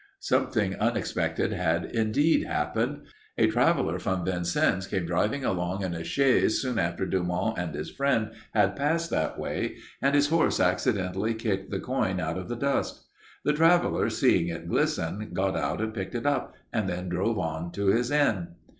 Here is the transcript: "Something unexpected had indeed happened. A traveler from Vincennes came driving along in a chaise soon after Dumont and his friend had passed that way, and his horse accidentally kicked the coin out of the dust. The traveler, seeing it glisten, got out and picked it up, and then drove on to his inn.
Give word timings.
"Something 0.21 0.73
unexpected 0.77 1.53
had 1.53 1.85
indeed 1.85 2.47
happened. 2.47 3.05
A 3.37 3.45
traveler 3.45 3.99
from 3.99 4.25
Vincennes 4.25 4.87
came 4.87 5.05
driving 5.05 5.45
along 5.45 5.83
in 5.83 5.93
a 5.93 6.03
chaise 6.03 6.59
soon 6.59 6.79
after 6.79 7.05
Dumont 7.05 7.59
and 7.59 7.75
his 7.75 7.91
friend 7.91 8.31
had 8.55 8.75
passed 8.75 9.11
that 9.11 9.37
way, 9.37 9.77
and 10.01 10.15
his 10.15 10.29
horse 10.29 10.59
accidentally 10.59 11.35
kicked 11.35 11.69
the 11.69 11.79
coin 11.79 12.19
out 12.19 12.39
of 12.39 12.49
the 12.49 12.55
dust. 12.55 13.05
The 13.45 13.53
traveler, 13.53 14.09
seeing 14.09 14.47
it 14.47 14.67
glisten, 14.67 15.33
got 15.35 15.55
out 15.55 15.79
and 15.81 15.93
picked 15.93 16.15
it 16.15 16.25
up, 16.25 16.55
and 16.73 16.89
then 16.89 17.07
drove 17.07 17.37
on 17.37 17.71
to 17.73 17.89
his 17.89 18.09
inn. 18.09 18.55